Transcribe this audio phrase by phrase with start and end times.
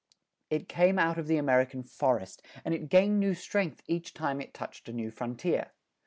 [0.49, 4.51] It came out of the American forest, and it gained new strength each time it
[4.51, 5.73] touched a new frontier.